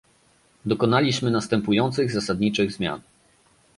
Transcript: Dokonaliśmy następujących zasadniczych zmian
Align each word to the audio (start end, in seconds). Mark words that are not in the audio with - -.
Dokonaliśmy 0.65 1.31
następujących 1.31 2.11
zasadniczych 2.11 2.71
zmian 2.71 3.01